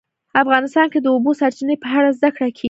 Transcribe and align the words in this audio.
افغانستان 0.43 0.85
کې 0.91 0.99
د 1.01 1.03
د 1.05 1.07
اوبو 1.13 1.31
سرچینې 1.41 1.75
په 1.83 1.87
اړه 1.97 2.09
زده 2.17 2.29
کړه 2.35 2.47
کېږي. 2.55 2.59